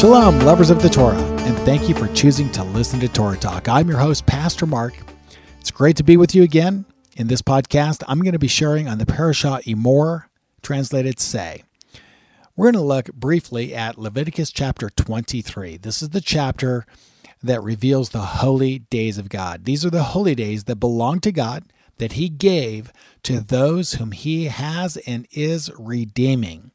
[0.00, 3.68] Shalom, lovers of the Torah, and thank you for choosing to listen to Torah Talk.
[3.68, 4.94] I'm your host, Pastor Mark.
[5.60, 6.86] It's great to be with you again.
[7.18, 10.24] In this podcast, I'm going to be sharing on the Parashah Emor,
[10.62, 11.64] translated Say.
[12.56, 15.76] We're going to look briefly at Leviticus chapter 23.
[15.76, 16.86] This is the chapter
[17.42, 19.66] that reveals the holy days of God.
[19.66, 21.64] These are the holy days that belong to God,
[21.98, 22.90] that He gave
[23.24, 26.70] to those whom He has and is redeeming.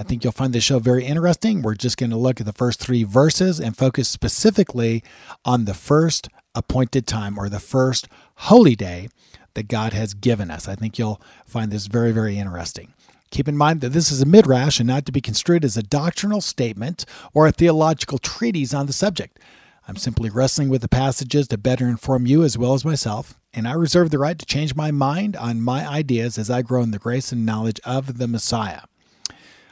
[0.00, 1.60] I think you'll find the show very interesting.
[1.60, 5.02] We're just going to look at the first three verses and focus specifically
[5.44, 9.08] on the first appointed time or the first holy day
[9.54, 10.68] that God has given us.
[10.68, 12.94] I think you'll find this very, very interesting.
[13.32, 15.82] Keep in mind that this is a midrash and not to be construed as a
[15.82, 17.04] doctrinal statement
[17.34, 19.40] or a theological treatise on the subject.
[19.88, 23.66] I'm simply wrestling with the passages to better inform you as well as myself, and
[23.66, 26.92] I reserve the right to change my mind on my ideas as I grow in
[26.92, 28.82] the grace and knowledge of the Messiah.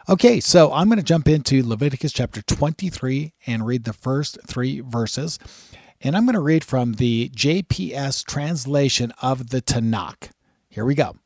[0.09, 4.79] Okay, so I'm going to jump into Leviticus chapter 23 and read the first three
[4.79, 5.37] verses.
[6.01, 10.31] And I'm going to read from the JPS translation of the Tanakh.
[10.69, 11.17] Here we go.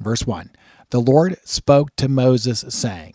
[0.00, 0.50] Verse 1
[0.90, 3.14] The Lord spoke to Moses, saying,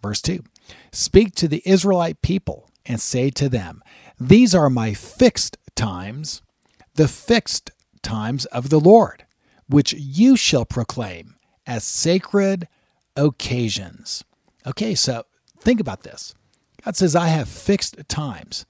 [0.00, 0.42] Verse 2
[0.90, 3.82] Speak to the Israelite people and say to them,
[4.18, 6.40] These are my fixed times,
[6.94, 9.26] the fixed times of the Lord,
[9.68, 11.36] which you shall proclaim
[11.66, 12.68] as sacred
[13.16, 14.24] occasions.
[14.66, 15.24] Okay, so
[15.58, 16.34] think about this.
[16.84, 18.66] God says, I have fixed times.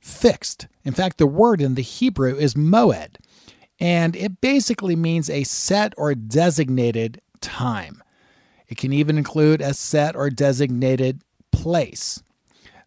[0.00, 0.66] Fixed.
[0.84, 3.16] In fact, the word in the Hebrew is moed,
[3.80, 8.02] and it basically means a set or designated time.
[8.68, 11.22] It can even include a set or designated
[11.52, 12.22] place.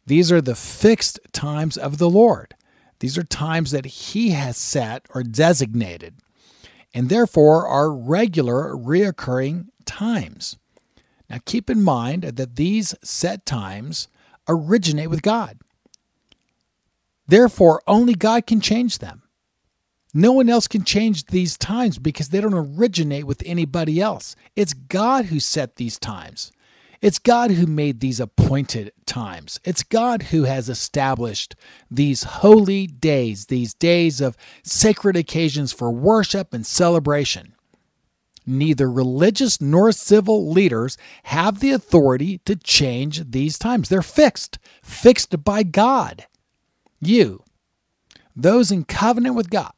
[0.05, 2.55] These are the fixed times of the Lord.
[2.99, 6.15] These are times that He has set or designated,
[6.93, 10.57] and therefore are regular, reoccurring times.
[11.29, 14.07] Now, keep in mind that these set times
[14.47, 15.59] originate with God.
[17.27, 19.21] Therefore, only God can change them.
[20.11, 24.35] No one else can change these times because they don't originate with anybody else.
[24.55, 26.51] It's God who set these times.
[26.99, 29.59] It's God who made these appointed times.
[29.63, 31.55] It's God who has established
[31.91, 37.53] these holy days, these days of sacred occasions for worship and celebration
[38.49, 43.89] neither religious nor civil leaders have the authority to change these times.
[43.89, 46.25] They're fixed, fixed by God.
[46.99, 47.43] You,
[48.35, 49.71] those in covenant with God,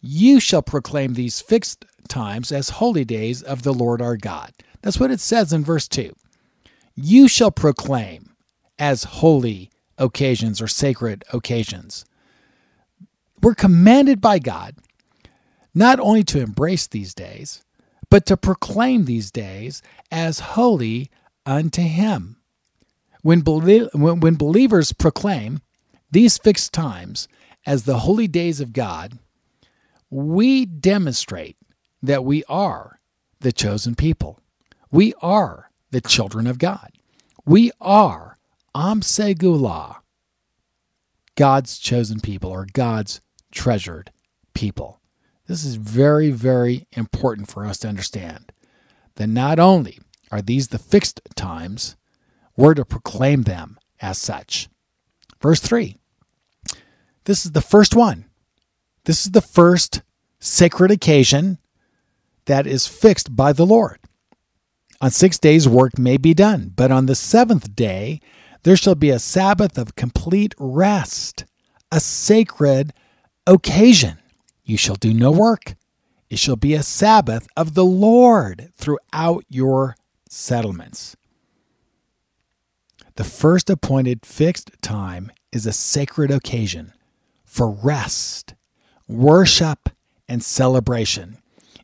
[0.00, 4.52] you shall proclaim these fixed times as holy days of the Lord our God.
[4.82, 6.14] That's what it says in verse 2.
[6.94, 8.34] You shall proclaim
[8.78, 12.04] as holy occasions or sacred occasions.
[13.40, 14.76] We're commanded by God
[15.74, 17.64] not only to embrace these days,
[18.10, 21.10] but to proclaim these days as holy
[21.44, 22.36] unto Him.
[23.22, 25.62] When, when believers proclaim
[26.10, 27.26] these fixed times
[27.66, 29.18] as the holy days of God,
[30.10, 31.56] we demonstrate
[32.02, 33.00] that we are
[33.40, 34.40] the chosen people.
[34.90, 36.92] We are the children of God.
[37.44, 38.38] We are
[38.74, 39.96] Am Segulah,
[41.36, 43.20] God's chosen people or God's
[43.50, 44.12] treasured
[44.54, 45.00] people.
[45.46, 48.52] This is very, very important for us to understand
[49.16, 49.98] that not only
[50.30, 51.96] are these the fixed times,
[52.56, 54.68] we're to proclaim them as such.
[55.40, 55.98] Verse 3
[57.24, 58.26] this is the first one.
[59.04, 60.02] This is the first
[60.40, 61.58] sacred occasion
[62.44, 63.98] that is fixed by the Lord.
[65.00, 68.20] On six days, work may be done, but on the seventh day,
[68.62, 71.44] there shall be a Sabbath of complete rest,
[71.90, 72.92] a sacred
[73.46, 74.18] occasion.
[74.64, 75.74] You shall do no work.
[76.30, 79.94] It shall be a Sabbath of the Lord throughout your
[80.28, 81.16] settlements.
[83.16, 86.92] The first appointed fixed time is a sacred occasion
[87.44, 88.54] for rest,
[89.06, 89.90] worship,
[90.28, 91.38] and celebration.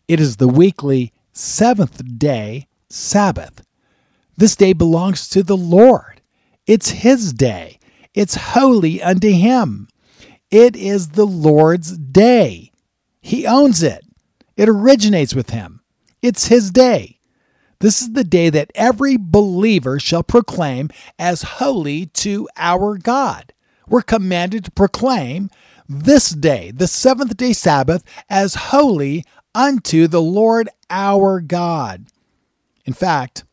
[0.09, 3.63] It is the weekly seventh day Sabbath.
[4.37, 6.23] This day belongs to the Lord.
[6.67, 7.79] It's His day.
[8.15, 9.87] It's holy unto Him.
[10.51, 12.70] It is the Lord's day.
[13.21, 14.05] He owns it.
[14.57, 15.81] It originates with him.
[16.23, 17.19] It's his day.
[17.81, 23.55] This is the day that every believer shall proclaim as holy to our God.
[23.89, 25.51] We're commanded to proclaim
[25.89, 29.25] this day, the seventh day Sabbath, as holy
[29.55, 32.07] unto the Lord our God.
[32.85, 33.45] In fact,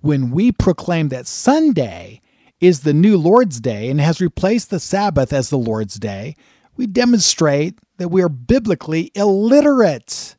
[0.00, 2.20] when we proclaim that Sunday
[2.60, 6.34] is the new Lord's Day and has replaced the Sabbath as the Lord's Day,
[6.76, 10.34] we demonstrate that we are biblically illiterate,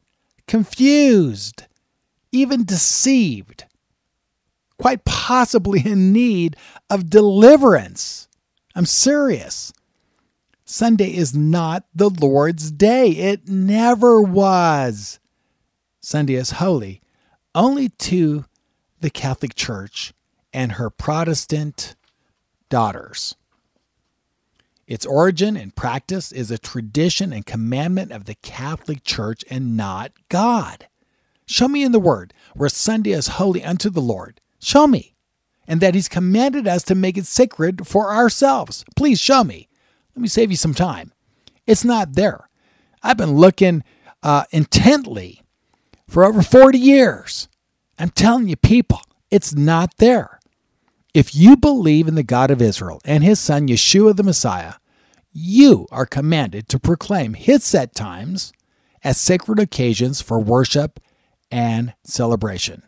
[0.48, 1.68] confused,
[2.32, 3.66] even deceived,
[4.80, 6.58] quite possibly in need
[6.90, 8.28] of deliverance.
[8.74, 9.72] I'm serious.
[10.66, 13.10] Sunday is not the Lord's day.
[13.12, 15.20] It never was.
[16.02, 17.00] Sunday is holy
[17.54, 18.46] only to
[19.02, 20.14] the Catholic Church
[20.52, 21.96] and her Protestant
[22.70, 23.36] daughters.
[24.92, 30.12] Its origin and practice is a tradition and commandment of the Catholic Church and not
[30.28, 30.88] God.
[31.46, 34.42] Show me in the Word where Sunday is holy unto the Lord.
[34.60, 35.16] Show me.
[35.66, 38.84] And that He's commanded us to make it sacred for ourselves.
[38.98, 39.70] Please show me.
[40.14, 41.14] Let me save you some time.
[41.66, 42.50] It's not there.
[43.02, 43.86] I've been looking
[44.22, 45.42] uh, intently
[46.06, 47.48] for over 40 years.
[47.98, 49.00] I'm telling you, people,
[49.30, 50.41] it's not there.
[51.14, 54.76] If you believe in the God of Israel and his son Yeshua the Messiah,
[55.34, 58.54] you are commanded to proclaim his set times
[59.04, 61.02] as sacred occasions for worship
[61.52, 62.84] and celebration.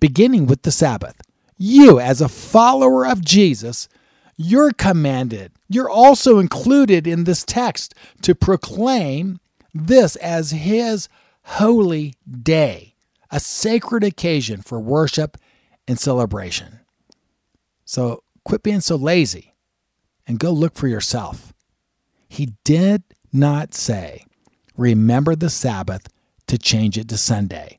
[0.00, 1.20] Beginning with the Sabbath,
[1.56, 3.88] you, as a follower of Jesus,
[4.36, 9.38] you're commanded, you're also included in this text to proclaim
[9.72, 11.08] this as His
[11.44, 12.96] holy day,
[13.30, 15.36] a sacred occasion for worship
[15.86, 16.80] and celebration.
[17.94, 19.54] So quit being so lazy
[20.26, 21.54] and go look for yourself.
[22.28, 24.24] He did not say,
[24.76, 26.08] remember the Sabbath
[26.48, 27.78] to change it to Sunday.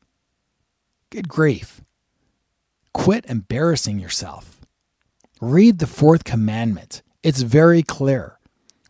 [1.09, 1.81] Good grief.
[2.93, 4.61] Quit embarrassing yourself.
[5.41, 7.01] Read the fourth commandment.
[7.21, 8.39] It's very clear.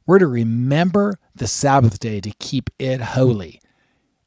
[0.06, 3.62] We're to remember the Sabbath day to keep it holy.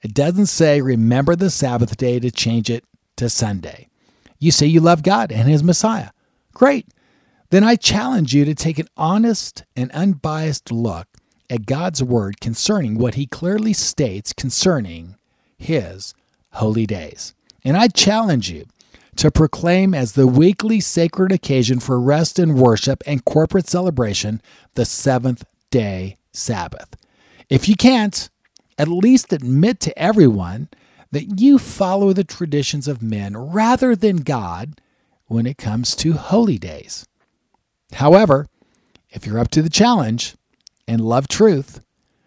[0.02, 2.82] It doesn't say remember the Sabbath day to change it
[3.18, 3.86] to Sunday.
[4.40, 6.10] You say you love God and His Messiah.
[6.58, 6.88] Great.
[7.50, 11.06] Then I challenge you to take an honest and unbiased look
[11.49, 15.14] at God's Word concerning what He clearly states concerning
[15.56, 16.14] His
[16.55, 17.32] holy days.
[17.64, 18.66] And I challenge you
[19.14, 24.43] to proclaim as the weekly sacred occasion for rest and worship and corporate celebration
[24.75, 26.96] the seventh day Sabbath.
[27.49, 28.28] If you can't,
[28.76, 30.70] at least admit to everyone
[31.12, 34.81] that you follow the traditions of men rather than God
[35.28, 37.06] when it comes to holy days.
[37.92, 38.48] However,
[39.10, 40.36] if you're up to the challenge
[40.86, 41.80] and love truth,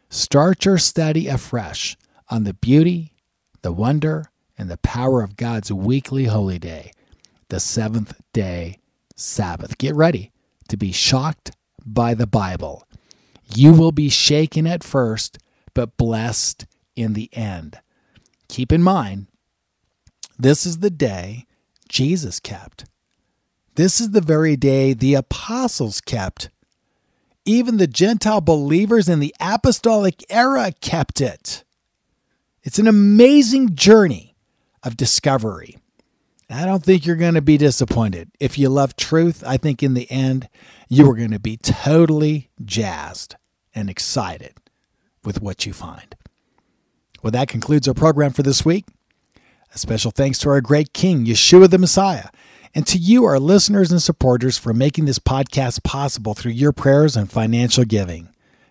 [0.09, 1.97] start your study afresh
[2.29, 3.13] on the beauty,
[3.61, 4.25] the wonder,
[4.57, 6.91] and the power of God's weekly holy day,
[7.49, 8.77] the seventh day
[9.15, 9.77] Sabbath.
[9.77, 10.31] Get ready
[10.69, 11.51] to be shocked
[11.85, 12.87] by the Bible.
[13.53, 15.37] You will be shaken at first,
[15.73, 16.65] but blessed
[16.95, 17.79] in the end.
[18.47, 19.27] Keep in mind,
[20.37, 21.45] this is the day
[21.87, 22.85] Jesus kept.
[23.75, 26.49] This is the very day the apostles kept.
[27.45, 31.63] Even the Gentile believers in the apostolic era kept it.
[32.63, 34.35] It's an amazing journey
[34.83, 35.77] of discovery.
[36.49, 38.29] I don't think you're going to be disappointed.
[38.39, 40.49] If you love truth, I think in the end,
[40.89, 43.35] you are going to be totally jazzed
[43.73, 44.53] and excited
[45.23, 46.13] with what you find.
[47.23, 48.85] Well, that concludes our program for this week.
[49.73, 52.27] A special thanks to our great King, Yeshua the Messiah,
[52.73, 57.17] and to you, our listeners and supporters, for making this podcast possible through your prayers
[57.17, 58.29] and financial giving.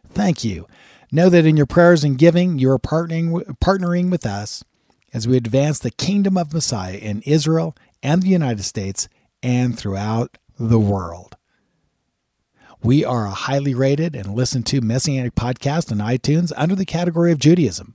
[0.09, 0.67] Thank you.
[1.13, 4.65] Know that in your prayers and giving, you are partnering, partnering with us
[5.13, 9.09] as we advance the kingdom of Messiah in Israel and the United States
[9.43, 11.37] and throughout the world.
[12.83, 17.33] We are a highly rated and listened to messianic podcast on iTunes under the category
[17.33, 17.95] of Judaism.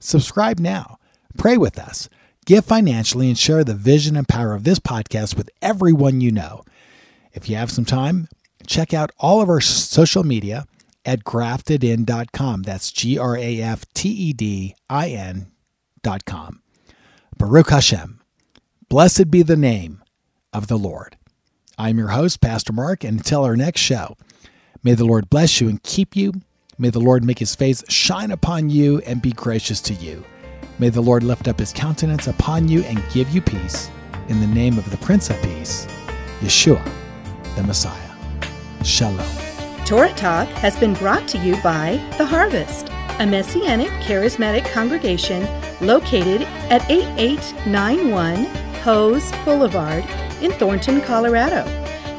[0.00, 0.98] Subscribe now,
[1.38, 2.08] pray with us,
[2.48, 6.64] give financially, and share the vision and power of this podcast with everyone you know.
[7.34, 8.26] If you have some time,
[8.66, 10.64] check out all of our social media
[11.04, 12.62] at graftedin.com.
[12.62, 15.52] That's G R A F T E D I N
[16.24, 16.62] com.
[17.36, 18.20] Baruch Hashem.
[18.88, 20.02] Blessed be the name
[20.54, 21.18] of the Lord.
[21.76, 24.16] I'm your host, Pastor Mark, and until our next show,
[24.82, 26.32] may the Lord bless you and keep you.
[26.78, 30.24] May the Lord make his face shine upon you and be gracious to you.
[30.80, 33.90] May the Lord lift up his countenance upon you and give you peace.
[34.28, 35.88] In the name of the Prince of Peace,
[36.40, 36.84] Yeshua,
[37.56, 37.98] the Messiah.
[38.84, 39.26] Shalom.
[39.84, 45.42] Torah Talk has been brought to you by The Harvest, a messianic charismatic congregation
[45.84, 48.44] located at 8891
[48.82, 50.04] Hose Boulevard
[50.40, 51.66] in Thornton, Colorado.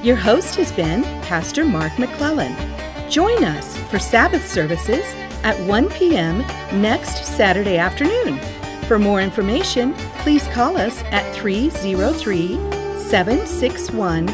[0.04, 2.69] Your host has been Pastor Mark McClellan.
[3.10, 5.06] Join us for Sabbath services
[5.44, 6.40] at 1 p.m.
[6.82, 8.40] next Saturday afternoon.
[8.88, 12.56] For more information, please call us at 303
[12.98, 14.26] 761